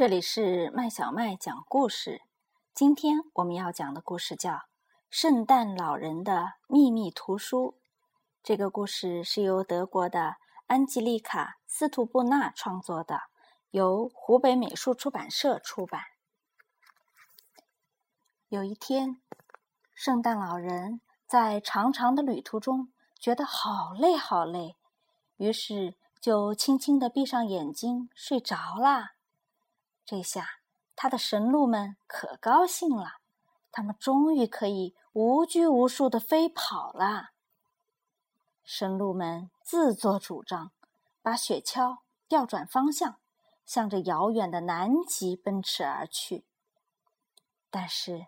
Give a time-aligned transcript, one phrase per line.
[0.00, 2.22] 这里是麦小麦讲故事。
[2.72, 4.52] 今天我们要讲的故事叫
[5.10, 7.74] 《圣诞老人的秘密图书》。
[8.42, 10.36] 这个故事是由德国的
[10.68, 13.20] 安吉丽卡·斯图布纳创作的，
[13.72, 16.00] 由湖北美术出版社出版。
[18.48, 19.20] 有一天，
[19.94, 24.76] 圣诞老人在长长的旅途中觉得好累好累，
[25.36, 29.12] 于是就轻轻地闭上眼睛睡着啦。
[30.10, 30.58] 这下，
[30.96, 33.20] 他的神鹿们可高兴了，
[33.70, 37.30] 他们终于可以无拘无束的飞跑了。
[38.64, 40.72] 神鹿们自作主张，
[41.22, 43.20] 把雪橇调转方向，
[43.64, 46.44] 向着遥远的南极奔驰而去。
[47.70, 48.26] 但是，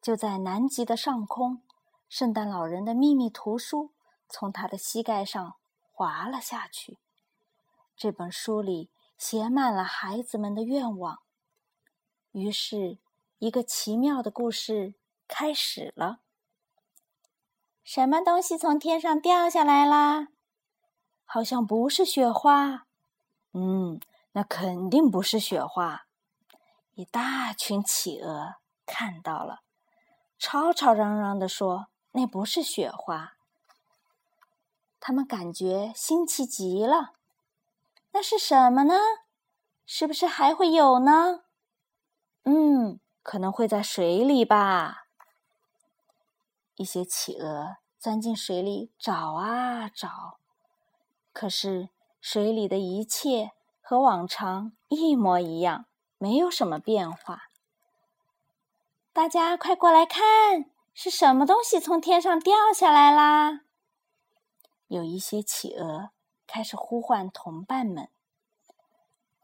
[0.00, 1.62] 就在南极的上空，
[2.08, 3.90] 圣诞老人的秘密图书
[4.28, 5.56] 从他的膝盖上
[5.90, 7.00] 滑了下去。
[7.96, 11.23] 这本书里写满了孩子们的愿望。
[12.34, 12.98] 于是，
[13.38, 14.94] 一个奇妙的故事
[15.28, 16.18] 开始了。
[17.84, 20.30] 什么东西从天上掉下来啦？
[21.24, 22.88] 好像不是雪花。
[23.52, 24.00] 嗯，
[24.32, 26.06] 那肯定不是雪花。
[26.94, 29.60] 一大群企鹅看到了，
[30.36, 33.34] 吵吵嚷嚷地说：“那不是雪花。”
[34.98, 37.12] 他们感觉新奇极了。
[38.10, 38.94] 那是什么呢？
[39.86, 41.43] 是不是还会有呢？
[42.44, 45.06] 嗯，可能会在水里吧。
[46.76, 50.38] 一些企鹅钻进水里找啊找，
[51.32, 51.88] 可是
[52.20, 55.86] 水里的一切和往常一模一样，
[56.18, 57.44] 没有什么变化。
[59.12, 63.60] 大家快过来看，是什么东西从天上掉下来啦？
[64.88, 66.10] 有一些企鹅
[66.46, 68.10] 开始呼唤同伴们。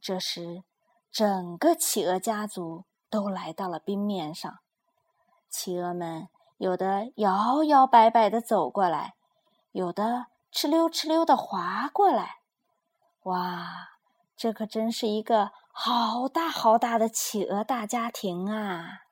[0.00, 0.64] 这时，
[1.12, 2.84] 整个企鹅家族。
[3.10, 4.58] 都来到了冰面上，
[5.48, 6.28] 企鹅们
[6.58, 9.14] 有的摇摇摆摆的走过来，
[9.72, 12.40] 有的哧溜哧溜的滑过来。
[13.24, 13.90] 哇，
[14.36, 19.02] 这可真是一个好大好大的企鹅大家庭啊！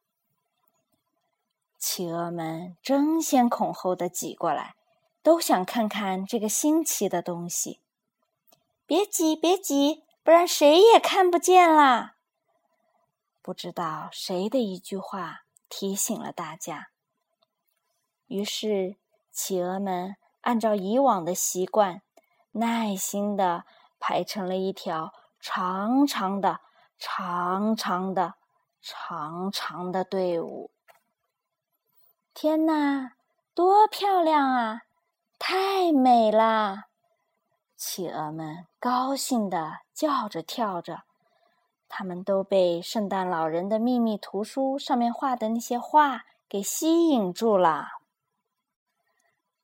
[1.79, 4.75] 企鹅们争先恐后的挤过来，
[5.23, 7.81] 都想看看这个新奇的东西。
[8.87, 12.16] 别挤，别挤，不然谁也看不见啦！
[13.47, 16.89] 不知道谁的一句话提醒了大家，
[18.27, 18.97] 于是
[19.31, 22.03] 企鹅们按照以往的习惯，
[22.51, 23.65] 耐心的
[24.01, 26.59] 排成了一条长长的、
[26.99, 28.35] 长长的、
[28.83, 30.73] 长长的队伍。
[32.35, 33.13] 天哪，
[33.55, 34.83] 多漂亮啊！
[35.39, 36.87] 太美啦！
[37.77, 41.05] 企鹅们高兴的叫着跳着。
[41.99, 47.89] 他们都被圣诞老人的秘密图书上面画的那些画给吸引住了。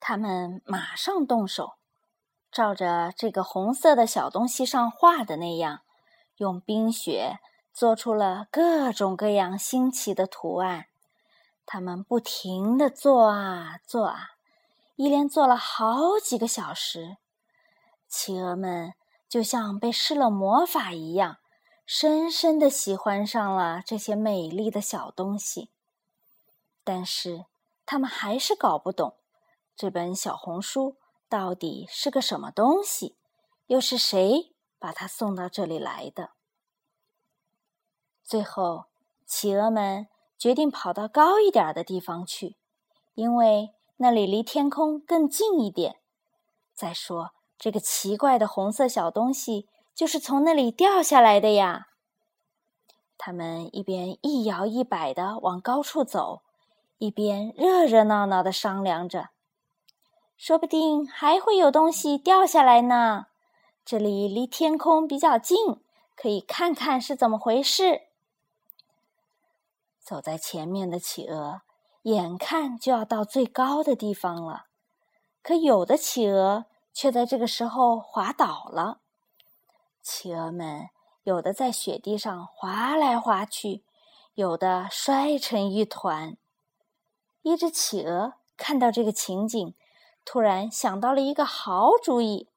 [0.00, 1.74] 他们马上动手，
[2.50, 5.82] 照着这个红色的小东西上画的那样，
[6.38, 7.38] 用冰雪
[7.70, 10.86] 做出了各种各样新奇的图案。
[11.66, 14.30] 他们不停的做啊做啊，
[14.96, 17.18] 一连做了好几个小时。
[18.08, 18.94] 企鹅们
[19.28, 21.36] 就像被施了魔法一样。
[21.94, 25.68] 深深的喜欢上了这些美丽的小东西，
[26.82, 27.44] 但是
[27.84, 29.16] 他们还是搞不懂
[29.76, 30.96] 这本小红书
[31.28, 33.14] 到底是个什么东西，
[33.66, 36.30] 又是谁把它送到这里来的。
[38.24, 38.86] 最后，
[39.26, 42.56] 企鹅们决定跑到高一点的地方去，
[43.12, 45.96] 因为那里离天空更近一点。
[46.72, 49.68] 再说，这个奇怪的红色小东西。
[50.02, 51.86] 就是从那里掉下来的呀！
[53.16, 56.42] 他们一边一摇一摆的往高处走，
[56.98, 59.28] 一边热热闹闹的商量着：
[60.36, 63.26] 说不定还会有东西掉下来呢。
[63.84, 65.56] 这里离天空比较近，
[66.16, 68.00] 可以看看是怎么回事。
[70.00, 71.60] 走在前面的企鹅，
[72.02, 74.64] 眼看就要到最高的地方了，
[75.44, 78.98] 可有的企鹅却在这个时候滑倒了。
[80.02, 80.88] 企鹅们
[81.22, 83.84] 有的在雪地上滑来滑去，
[84.34, 86.36] 有的摔成一团。
[87.42, 89.74] 一只企鹅看到这个情景，
[90.24, 92.48] 突然想到了一个好主意：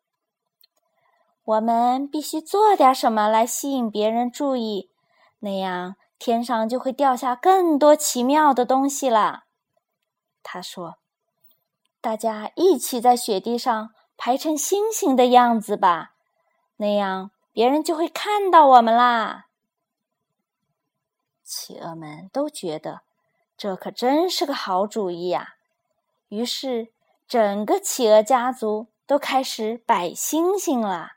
[1.43, 4.89] 我们必须做点什么来吸引别人注意，
[5.39, 9.43] 那样天上就会掉下更多奇妙的东西了。
[10.41, 10.95] 他说
[12.01, 16.15] ：“大家一起在雪地上排成星星的样子吧，
[16.77, 19.45] 那样。”别人就会看到我们啦。
[21.41, 23.03] 企鹅们都觉得
[23.55, 25.53] 这可真是个好主意呀。
[26.27, 26.91] 于是，
[27.25, 31.13] 整个企鹅家族都开始摆星星了。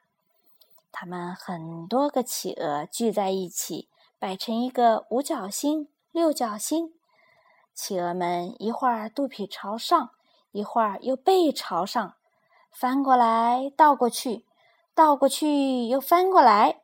[0.93, 3.89] 他们很多个企鹅聚在一起，
[4.21, 6.95] 摆成一个五角星、六角星。
[7.75, 10.11] 企鹅们一会儿肚皮朝上，
[10.53, 12.15] 一会儿又背朝上，
[12.71, 14.45] 翻过来倒过去，
[14.99, 16.81] 倒过去又翻过来。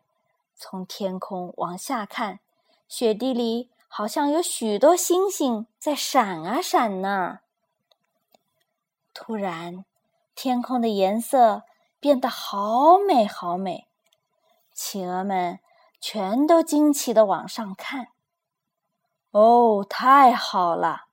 [0.55, 2.39] 从天空往下看，
[2.87, 7.41] 雪地里好像有许多星星在闪啊闪呢。
[9.13, 9.85] 突然，
[10.37, 11.65] 天空的颜色
[11.99, 13.89] 变得好美好美，
[14.73, 15.59] 企鹅们
[16.01, 18.11] 全都惊奇的往上看。
[19.33, 21.07] 哦，太好了！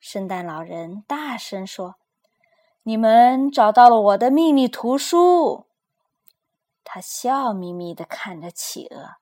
[0.00, 1.94] 圣诞老人大声说
[2.82, 5.66] ：“你们找到了我的秘密图书。”
[6.94, 9.16] 他笑眯眯的看着企鹅，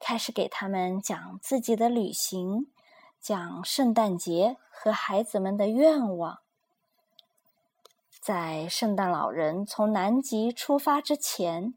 [0.00, 2.72] 开始给他们讲自己的旅行，
[3.20, 6.38] 讲圣诞节和孩子们的愿望。
[8.18, 11.74] 在圣诞老人从南极出发之前，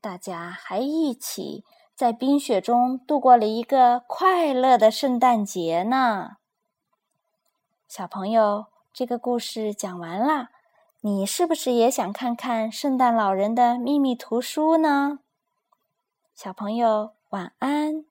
[0.00, 1.62] 大家还一起
[1.94, 6.36] 在冰雪中度过了一个快乐的圣诞节呢。
[7.86, 10.48] 小朋友，这个故事讲完了。
[11.06, 15.20] 你是不是也想看看圣诞老人的秘密图书呢？
[16.34, 18.04] 小朋友，晚安。